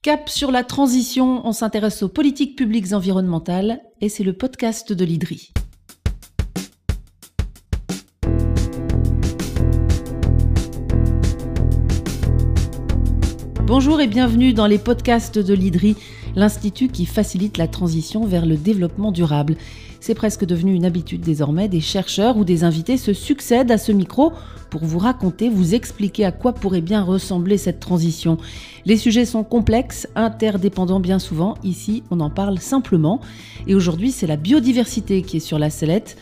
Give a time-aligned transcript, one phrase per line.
[0.00, 5.04] Cap sur la transition, on s'intéresse aux politiques publiques environnementales et c'est le podcast de
[5.04, 5.50] l'IDRI.
[13.66, 15.96] Bonjour et bienvenue dans les podcasts de l'IDRI,
[16.36, 19.56] l'institut qui facilite la transition vers le développement durable.
[20.00, 23.92] C'est presque devenu une habitude désormais, des chercheurs ou des invités se succèdent à ce
[23.92, 24.32] micro
[24.70, 28.38] pour vous raconter, vous expliquer à quoi pourrait bien ressembler cette transition.
[28.84, 33.20] Les sujets sont complexes, interdépendants bien souvent, ici on en parle simplement,
[33.66, 36.16] et aujourd'hui c'est la biodiversité qui est sur la sellette.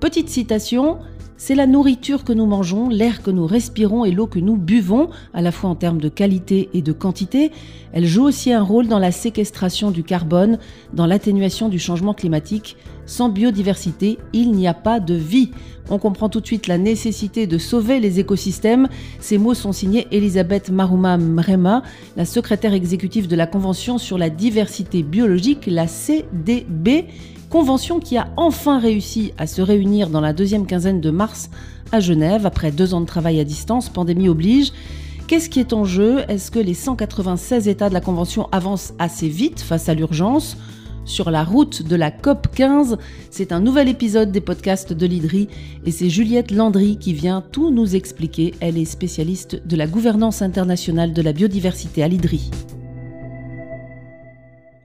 [0.00, 0.98] Petite citation,
[1.38, 5.08] c'est la nourriture que nous mangeons, l'air que nous respirons et l'eau que nous buvons,
[5.32, 7.52] à la fois en termes de qualité et de quantité.
[7.92, 10.58] Elle joue aussi un rôle dans la séquestration du carbone,
[10.92, 12.76] dans l'atténuation du changement climatique.
[13.06, 15.52] Sans biodiversité, il n'y a pas de vie.
[15.90, 18.88] On comprend tout de suite la nécessité de sauver les écosystèmes.
[19.20, 21.84] Ces mots sont signés Elisabeth Maruma Mrema,
[22.16, 27.06] la secrétaire exécutive de la Convention sur la diversité biologique, la CDB
[27.50, 31.48] Convention qui a enfin réussi à se réunir dans la deuxième quinzaine de mars
[31.92, 34.72] à Genève, après deux ans de travail à distance, pandémie oblige.
[35.26, 36.20] Qu'est-ce qui est en jeu?
[36.28, 40.58] Est-ce que les 196 États de la Convention avancent assez vite face à l'urgence?
[41.06, 42.98] Sur la route de la COP 15.
[43.30, 45.48] C'est un nouvel épisode des podcasts de l'IDRI
[45.86, 48.54] et c'est Juliette Landry qui vient tout nous expliquer.
[48.60, 52.50] Elle est spécialiste de la gouvernance internationale de la biodiversité à l'IDRI.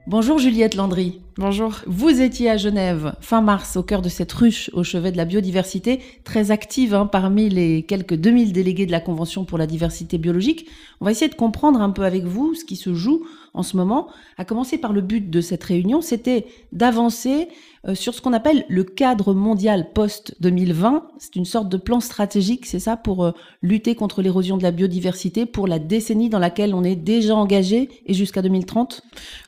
[0.06, 1.18] Bonjour Juliette Landry.
[1.38, 1.76] Bonjour.
[1.86, 5.24] Vous étiez à Genève fin mars au cœur de cette ruche au chevet de la
[5.24, 10.18] biodiversité, très active hein, parmi les quelques 2000 délégués de la Convention pour la diversité
[10.18, 10.68] biologique.
[11.00, 13.76] On va essayer de comprendre un peu avec vous ce qui se joue en ce
[13.76, 17.48] moment, à commencer par le but de cette réunion, c'était d'avancer
[17.86, 21.02] euh, sur ce qu'on appelle le cadre mondial post-2020.
[21.18, 23.32] C'est une sorte de plan stratégique, c'est ça, pour euh,
[23.62, 27.88] lutter contre l'érosion de la biodiversité pour la décennie dans laquelle on est déjà engagé
[28.06, 29.02] et jusqu'à 2030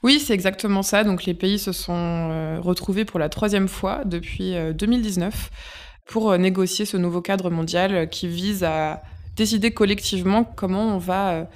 [0.04, 1.02] Oui, c'est exactement ça.
[1.02, 6.38] Donc les pays se sont euh, retrouvés pour la troisième fois depuis 2019 euh, pour
[6.38, 9.02] négocier ce nouveau cadre mondial qui vise à
[9.34, 11.48] décider collectivement comment on va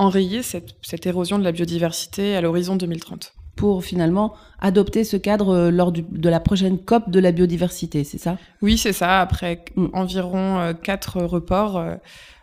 [0.00, 5.92] enrayer cette, érosion de la biodiversité à l'horizon 2030 pour finalement adopter ce cadre lors
[5.92, 8.38] de la prochaine COP de la biodiversité, c'est ça?
[8.62, 9.20] Oui, c'est ça.
[9.20, 9.88] Après mm.
[9.92, 11.84] environ quatre reports,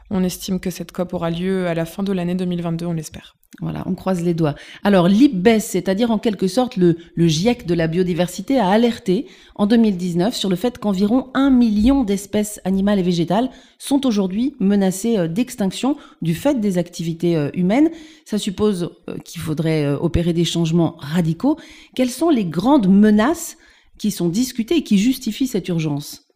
[0.10, 3.36] on estime que cette COP aura lieu à la fin de l'année 2022, on l'espère.
[3.60, 4.54] Voilà, on croise les doigts.
[4.84, 9.26] Alors l'IPBES, c'est-à-dire en quelque sorte le, GIEC de la biodiversité, a alerté
[9.56, 15.18] en 2019 sur le fait qu'environ un million d'espèces animales et végétales sont aujourd'hui menacées
[15.18, 17.90] euh, d'extinction du fait des activités euh, humaines.
[18.26, 21.58] Ça suppose euh, qu'il faudrait opérer des changements radicaux.
[21.96, 23.58] Quelles sont les grandes menaces
[23.98, 26.27] qui sont discutées et qui justifient cette urgence?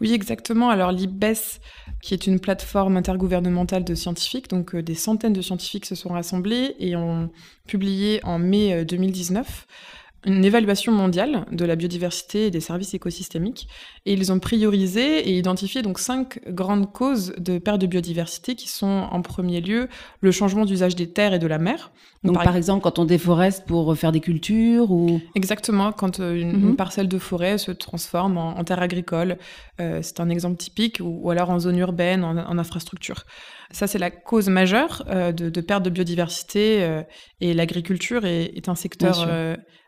[0.00, 0.70] Oui, exactement.
[0.70, 1.60] Alors l'IBES,
[2.02, 6.10] qui est une plateforme intergouvernementale de scientifiques, donc euh, des centaines de scientifiques se sont
[6.10, 7.30] rassemblés et ont
[7.66, 13.68] publié en mai 2019 euh, une évaluation mondiale de la biodiversité et des services écosystémiques.
[14.06, 18.68] Et ils ont priorisé et identifié donc cinq grandes causes de perte de biodiversité qui
[18.68, 19.88] sont en premier lieu
[20.20, 21.90] le changement d'usage des terres et de la mer.
[22.24, 25.20] Donc, par, exemple, quand on déforeste pour faire des cultures ou...
[25.34, 26.76] Exactement, quand euh, une, mhm.
[26.76, 29.38] parcelle de forêt se transforme en, terre agricole,
[29.80, 33.24] euh, c'est un exemple typique, ou, alors en zone urbaine, en, infrastructure.
[33.72, 37.02] Ça, c'est la cause majeure euh, de, perte de biodiversité
[37.40, 39.26] et l'agriculture est, est, un secteur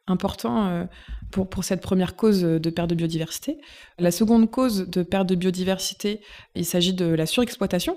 [0.07, 0.85] important euh,
[1.31, 3.59] pour, pour cette première cause de perte de biodiversité.
[3.99, 6.21] La seconde cause de perte de biodiversité,
[6.55, 7.97] il s'agit de la surexploitation.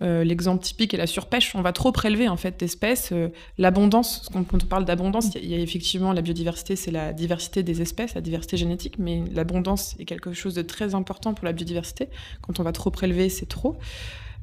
[0.00, 1.56] Euh, l'exemple typique est la surpêche.
[1.56, 3.10] On va trop prélever en fait d'espèces.
[3.10, 7.64] Euh, l'abondance, quand on parle d'abondance, il y, a effectivement la biodiversité, c'est la diversité
[7.64, 11.52] des espèces, la diversité génétique, mais l'abondance est quelque chose de très important pour la
[11.52, 12.08] biodiversité.
[12.42, 13.76] Quand on va trop prélever, c'est trop.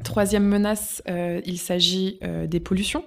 [0.03, 3.05] Troisième menace, euh, il s'agit euh, des pollutions.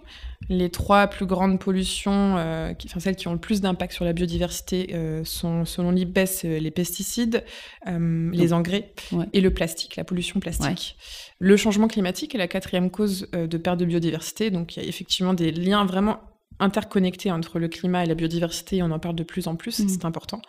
[0.48, 4.04] Les trois plus grandes pollutions, euh, qui, enfin celles qui ont le plus d'impact sur
[4.04, 4.94] la biodiversité,
[5.24, 7.44] sont selon l'IPBES les pesticides,
[7.86, 8.92] les engrais
[9.32, 10.96] et le plastique, la pollution plastique.
[11.38, 14.50] Le changement climatique est la quatrième cause de perte de biodiversité.
[14.50, 16.20] Donc il y a effectivement des liens vraiment
[16.60, 19.88] interconnectés entre le climat et la biodiversité, on en parle de plus en plus, mmh.
[19.88, 20.42] c'est important.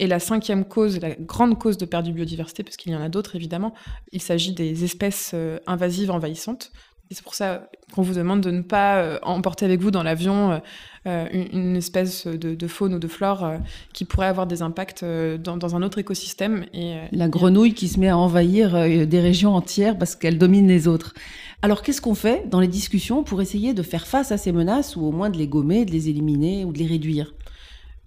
[0.00, 3.02] Et la cinquième cause, la grande cause de perte de biodiversité, parce qu'il y en
[3.02, 3.74] a d'autres évidemment,
[4.12, 6.72] il s'agit des espèces euh, invasives envahissantes.
[7.10, 10.02] Et c'est pour ça qu'on vous demande de ne pas euh, emporter avec vous dans
[10.02, 10.62] l'avion
[11.06, 13.54] euh, une, espèce de, faune ou de flore
[13.92, 16.64] qui pourrait avoir des impacts dans, un autre écosystème.
[16.72, 18.72] Et, la grenouille qui se met à envahir
[19.06, 21.12] des régions entières parce qu'elle domine les autres.
[21.62, 24.96] Alors qu'est-ce qu'on fait dans les discussions pour essayer de faire face à ces menaces
[24.96, 27.34] ou au moins de les gommer, de les éliminer ou de les réduire?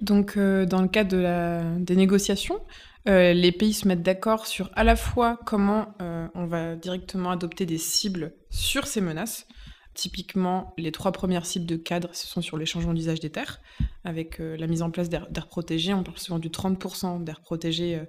[0.01, 2.59] Donc, euh, dans le cadre des négociations,
[3.07, 7.29] euh, les pays se mettent d'accord sur à la fois comment euh, on va directement
[7.29, 9.47] adopter des cibles sur ces menaces,
[9.95, 13.61] Typiquement, les trois premières cibles de cadre, ce sont sur les changements d'usage des terres,
[14.05, 15.94] avec la mise en place d'aires protégées.
[15.94, 18.01] On parle souvent du 30% d'aires protégées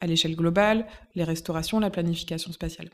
[0.00, 2.90] à l'échelle globale, les restaurations, la planification spatiale.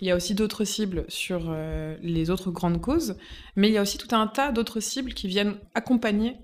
[0.00, 3.16] Il y a aussi d'autres cibles sur euh, les autres grandes causes,
[3.56, 6.36] mais il y a aussi tout un tas d'autres cibles qui viennent accompagner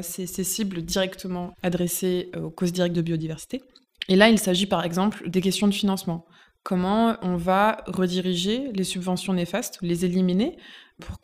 [0.00, 3.62] ces, ces, cibles directement adressées aux causes directes de biodiversité.
[4.08, 6.24] Et là, il s'agit par exemple des questions de financement
[6.62, 10.56] comment on va rediriger les subventions néfastes, les éliminer
[11.00, 11.20] pour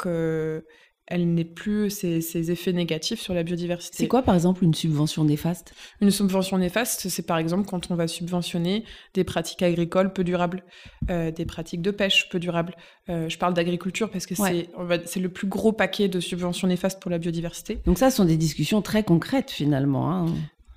[1.07, 3.97] qu'elles n'aient plus ces, effets négatifs sur la biodiversité.
[3.99, 5.75] C'est quoi par exemple une subvention néfaste?
[6.01, 8.85] Une subvention néfaste, c'est par exemple quand on va subventionner
[9.15, 10.65] des pratiques agricoles peu durables,
[11.11, 12.77] euh, des pratiques de pêche peu durables.
[13.09, 17.11] Euh, je parle d'agriculture parce que c'est le plus gros paquet de subventions néfastes pour
[17.11, 17.79] la biodiversité.
[17.87, 20.13] Donc ça, ce sont des discussions très concrètes finalement.
[20.13, 20.27] Hein.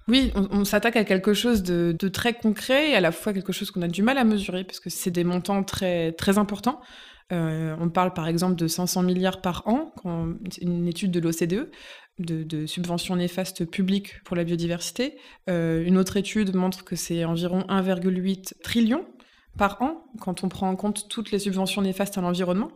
[0.08, 3.72] Oui, on, s'attaque à quelque chose de, très concret et à la fois quelque chose
[3.72, 6.80] qu'on a du mal à mesurer parce que c'est des montants très, très importants.
[7.34, 9.94] Euh, on parle par exemple de 500 milliards par an,
[10.62, 11.70] une étude de l'OCDE,
[12.20, 15.18] de, subventions néfastes publiques pour la biodiversité.
[15.50, 19.06] Euh, une autre étude montre que c'est environ 1,8 trillion
[19.58, 22.72] par an quand on prend en compte toutes les subventions néfastes à l'environnement.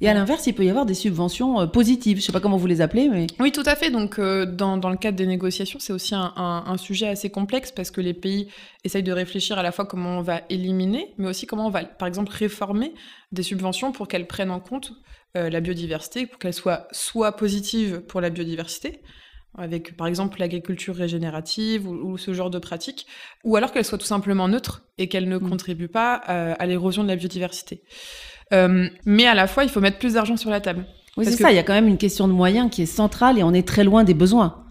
[0.00, 2.18] Et à l'inverse, il peut y avoir des subventions euh, positives.
[2.18, 3.26] Je ne sais pas comment vous les appelez, mais...
[3.40, 3.90] Oui, tout à fait.
[3.90, 7.72] Donc, euh, dans, dans, le cadre des négociations, c'est aussi un, un, sujet assez complexe
[7.72, 8.48] parce que les pays
[8.84, 11.84] essayent de réfléchir à la fois comment on va éliminer, mais aussi comment on va,
[11.84, 12.92] par exemple, réformer
[13.32, 14.92] des subventions pour qu'elles prennent en compte
[15.36, 19.00] euh, la biodiversité, pour qu'elles soient soit positives pour la biodiversité,
[19.56, 23.06] avec par exemple l'agriculture régénérative ou, ce genre de pratiques,
[23.44, 25.48] ou alors qu'elles soient tout simplement neutres et qu'elles ne mmh.
[25.48, 27.82] contribuent pas à l'érosion de la biodiversité.
[28.52, 30.86] Euh, mais à la fois, il faut mettre plus d'argent sur la table.
[31.16, 31.50] Oui, c'est ça.
[31.50, 33.66] Il y a quand même une question de moyens qui est centrale et on est
[33.66, 34.64] très loin des besoins.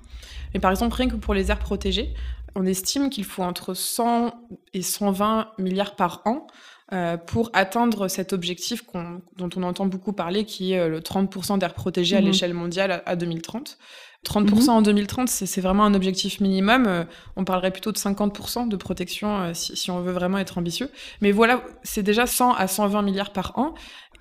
[0.53, 2.13] Mais par exemple, rien que pour les aires protégées,
[2.55, 4.33] on estime qu'il faut entre 100
[4.73, 6.47] et 120 milliards par an
[6.93, 8.83] euh, pour atteindre cet objectif
[9.37, 12.27] dont on entend beaucoup parler, qui est euh, le 30% d'aires protégées à mhm.
[12.27, 13.77] l'échelle mondiale à 2030.
[14.25, 14.69] 30% mhm.
[14.69, 16.85] en 2030, c'est vraiment un objectif minimum.
[16.87, 17.03] Euh,
[17.35, 20.89] on parlerait plutôt de 50% de protection euh, si, on veut vraiment être ambitieux.
[21.21, 23.73] Mais voilà, c'est déjà 100 à 120 milliards par an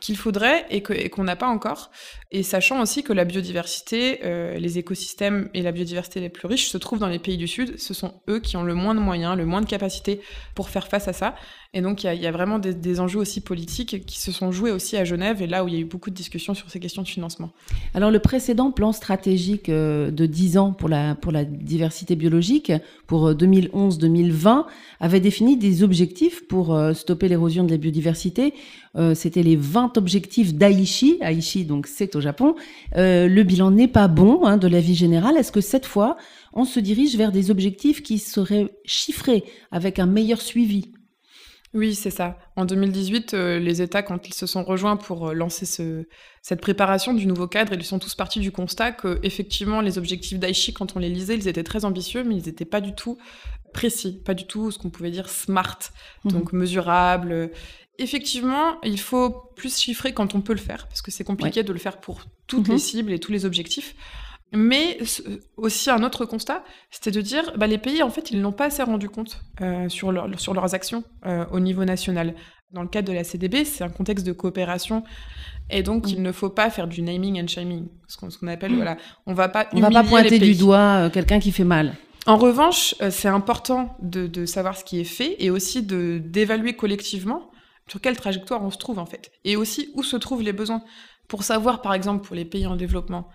[0.04, 1.90] qu'il faudrait et qu'on n'a pas encore.
[2.30, 6.68] Et sachant aussi que la biodiversité, euh, les écosystèmes et la biodiversité les plus riches
[6.68, 7.78] se trouvent dans les pays du Sud.
[7.78, 10.20] Ce sont eux qui ont le moins de moyens, le moins de capacités
[10.54, 11.36] pour faire face à ça.
[11.72, 14.96] Et donc, il y, a vraiment des, enjeux aussi politiques qui se sont joués aussi
[14.96, 17.02] à Genève et là où il y a eu beaucoup de discussions sur ces questions
[17.02, 17.50] de financement.
[17.94, 22.70] Alors, le précédent plan stratégique euh, de 10 ans pour la, pour la diversité biologique,
[23.08, 24.62] pour 2011-2020, euh,
[25.00, 28.54] avait défini des objectifs pour stopper l'érosion de la biodiversité.
[29.14, 31.18] C'était les 20 objectifs d'Aichi.
[31.20, 32.54] Aichi, donc, c'est au Japon.
[32.94, 35.36] le bilan n'est pas bon hein, de la vie générale.
[35.36, 36.16] Est-ce que cette fois,
[36.52, 40.92] on se dirige vers des objectifs qui seraient chiffrés avec un meilleur suivi?
[41.74, 42.38] Oui, c'est ça.
[42.54, 45.66] En 2018, euh, les États, quand ils se sont rejoints pour euh, lancer
[46.40, 50.38] cette préparation du nouveau cadre, ils sont tous partis du constat que, effectivement, les objectifs
[50.38, 53.18] d'Aichi, quand on les lisait, ils étaient très ambitieux, mais ils n'étaient pas du tout
[53.72, 55.80] précis, pas du tout ce qu'on pouvait dire smart,
[56.22, 57.50] mmh donc mesurable.
[57.98, 61.72] Effectivement, il faut plus chiffrer quand on peut le faire, parce que c'est compliqué de
[61.72, 63.94] le faire pour toutes mmh les cibles et tous les objectifs.
[64.52, 64.98] Mais
[65.56, 68.66] aussi un autre constat, c'était de dire, bah, les pays, en fait, ils n'ont pas
[68.66, 72.34] assez rendu compte euh, sur, sur leurs actions euh, au niveau national.
[72.70, 75.04] Dans le cadre de la CDB, c'est un contexte de coopération,
[75.70, 76.22] et donc il mm.
[76.22, 78.76] ne faut pas faire du naming and shaming, ce qu'on appelle, mm.
[78.76, 78.96] voilà,
[79.26, 81.94] on va pas on va pas pointer du doigt euh, quelqu'un qui fait mal.
[82.26, 87.50] En revanche, c'est important de, de, savoir ce qui est fait et aussi d'évaluer collectivement
[87.88, 90.82] sur quelle trajectoire on se trouve en fait, et aussi où se trouvent les besoins.
[91.28, 93.28] Pour savoir, par exemple, pour les pays en développement,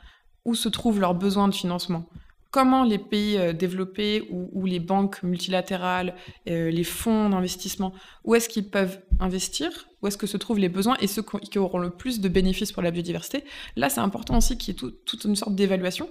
[0.46, 2.08] où se trouvent leurs besoins de financement.
[2.52, 6.16] Comment les pays euh, développés ou, les banques multilatérales,
[6.48, 9.70] euh, les fonds d'investissement, où est-ce qu'ils peuvent investir,
[10.02, 12.72] où est-ce que se trouvent les besoins et ceux qui auront le plus de bénéfices
[12.72, 13.44] pour la biodiversité.
[13.76, 16.10] Là, c'est important aussi qu'il y ait toute une sorte d'évaluation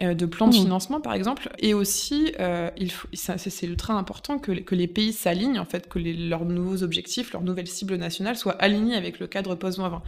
[0.00, 0.60] de plans de mmh.
[0.60, 1.50] financement, par exemple.
[1.58, 2.70] Et aussi, euh,
[3.12, 7.42] c'est ultra important que, que, les pays s'alignent, en fait, que leurs nouveaux objectifs, leurs
[7.42, 10.00] nouvelles cibles nationales soient alignées avec le cadre post-2020.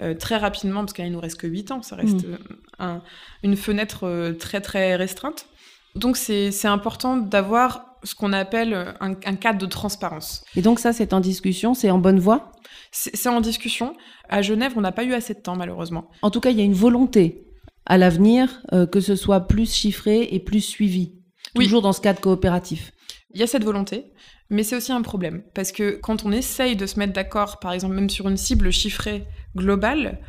[0.00, 3.00] Euh, très rapidement, parce qu'il ne nous reste que 8 ans, ça reste mmh.
[3.44, 5.46] une fenêtre très, très restreinte.
[5.94, 10.44] Donc, c'est important d'avoir ce qu'on appelle un, un, cadre de transparence.
[10.54, 12.52] Et donc ça, c'est en discussion, c'est en bonne voie?
[12.92, 13.96] C'est en discussion.
[14.28, 16.08] À Genève, on n'a pas eu assez de temps, malheureusement.
[16.22, 17.47] En tout cas, il y a une volonté
[17.88, 21.14] à l'avenir euh, que ce soit plus chiffré et plus suivi,
[21.54, 22.92] toujours dans ce cadre coopératif.
[23.34, 24.12] Il y a cette volonté,
[24.50, 27.72] mais c'est aussi un problème, parce que quand on essaye de se mettre d'accord, par
[27.72, 29.26] exemple même sur une cible chiffrée
[29.56, 30.20] globale,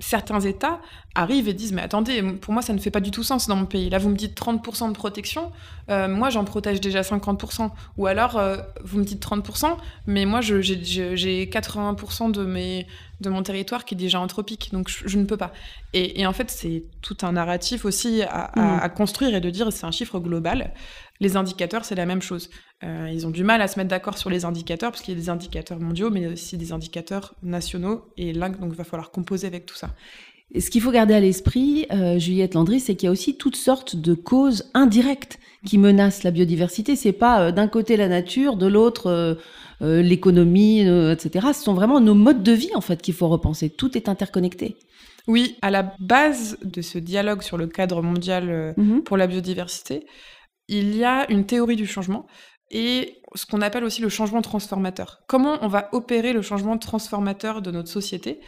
[0.00, 0.80] certains États
[1.14, 3.56] arrivent et disent mais attendez, pour moi ça ne fait pas du tout sens dans
[3.56, 3.88] mon pays.
[3.88, 5.52] Là vous me dites 30% de protection,
[5.90, 7.70] euh, moi j'en protège déjà 50%.
[7.96, 12.86] Ou alors euh, vous me dites 30%, mais moi j'ai 80% de, mes,
[13.20, 15.52] de mon territoire qui est déjà anthropique, donc je, ne peux pas.
[15.92, 18.50] Et, en fait c'est tout un narratif aussi à,
[18.82, 18.94] à, mm.
[18.94, 20.72] construire et de dire c'est un chiffre global.
[21.20, 22.50] Les indicateurs c'est la même chose.
[22.82, 25.16] Euh, ils ont du mal à se mettre d'accord sur les indicateurs parce qu'il y
[25.16, 29.12] a des indicateurs mondiaux, mais aussi des indicateurs nationaux et là donc il va falloir
[29.12, 29.90] composer avec tout ça
[30.60, 33.56] ce qu'il faut garder à l'esprit, euh, Juliette Landry, c'est qu'il y a aussi toutes
[33.56, 36.94] sortes de causes indirectes qui menacent la biodiversité.
[36.94, 39.34] C'est pas euh, d'un côté la nature, de l'autre euh,
[39.80, 41.48] l'économie, etc.
[41.52, 43.68] Ce sont vraiment nos modes de vie en fait qu'il faut repenser.
[43.68, 44.76] Tout est interconnecté.
[45.26, 49.02] Oui, à la base de ce dialogue sur le cadre mondial mhm.
[49.02, 50.06] pour la biodiversité,
[50.68, 52.26] il y a une théorie du changement
[52.70, 55.20] et ce qu'on appelle aussi le changement transformateur.
[55.26, 58.40] Comment on va opérer le changement transformateur de notre société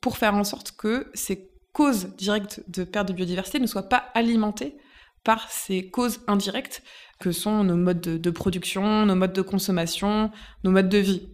[0.00, 4.06] pour faire en sorte que ces causes directes de perte de biodiversité ne soient pas
[4.14, 4.76] alimentées
[5.24, 6.82] par ces causes indirectes
[7.18, 10.30] que sont nos modes de, production, nos modes de consommation,
[10.62, 11.28] nos modes de vie.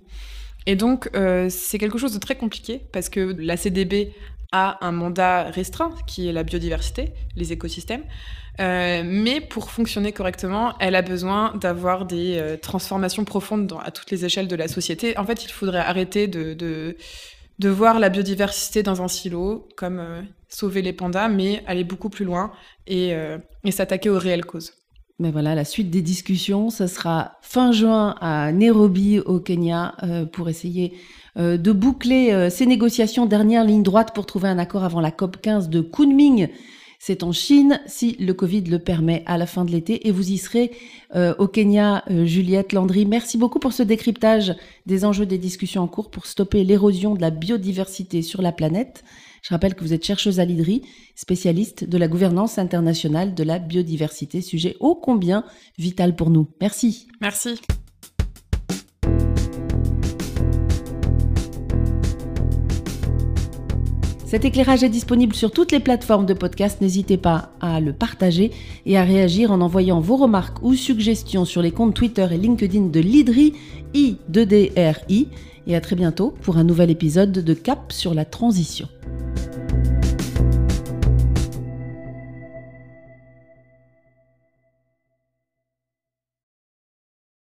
[0.66, 4.14] Et donc, euh, c'est quelque chose de très compliqué parce que la CDB
[4.52, 8.04] a un mandat restreint qui est la biodiversité, les écosystèmes.
[8.61, 14.11] Euh, mais pour fonctionner correctement, elle a besoin d'avoir des euh, transformations profondes à toutes
[14.11, 15.16] les échelles de la société.
[15.18, 16.97] En fait, il faudrait arrêter de
[17.68, 22.24] voir la biodiversité dans un silo, comme euh, sauver les pandas, mais aller beaucoup plus
[22.24, 22.52] loin
[22.90, 24.72] euh, et, s'attaquer aux réelles causes.
[25.18, 30.24] Mais voilà, la suite des discussions, ce sera fin juin à Nairobi, au Kenya, euh,
[30.24, 30.94] pour essayer
[31.36, 33.24] de boucler ces négociations.
[33.24, 36.48] Dernière ligne droite pour trouver un accord avant la COP 15 de Kunming
[37.02, 40.07] c'est en Chine, si le Covid le permet, à la fin de l'été.
[40.07, 40.71] Et vous y serez
[41.16, 43.07] euh, au Kenya, euh, Juliette Landry.
[43.07, 44.54] Merci beaucoup pour ce décryptage
[44.85, 49.02] des enjeux des discussions en cours pour stopper l'érosion de la biodiversité sur la planète.
[49.40, 50.83] Je rappelle que vous êtes chercheuse à l'IDRI,
[51.14, 55.45] spécialiste de la gouvernance internationale de la biodiversité, sujet ô combien
[55.78, 56.49] vital pour nous.
[56.61, 57.09] Merci.
[57.23, 57.62] Merci.
[64.30, 66.80] Cet éclairage est disponible sur toutes les plateformes de podcast.
[66.80, 68.52] N'hésitez pas à le partager
[68.87, 72.90] et à réagir en envoyant vos remarques ou suggestions sur les comptes Twitter et LinkedIn
[72.90, 73.54] de l'IDRI,
[73.92, 75.26] I2DRI.
[75.66, 78.87] Et à très bientôt pour un nouvel épisode de Cap sur la transition.